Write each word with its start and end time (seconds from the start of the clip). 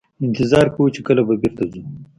انتظار 0.25 0.65
کوو 0.73 0.93
چې 0.95 1.01
کله 1.07 1.21
به 1.27 1.33
بیرته 1.41 1.63
ځو. 1.71 1.81